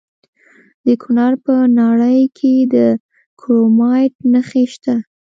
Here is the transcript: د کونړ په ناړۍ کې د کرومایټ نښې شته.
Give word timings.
د 0.85 0.87
کونړ 1.03 1.31
په 1.45 1.53
ناړۍ 1.77 2.21
کې 2.37 2.53
د 2.73 2.75
کرومایټ 3.39 4.13
نښې 4.31 4.63
شته. 4.73 4.95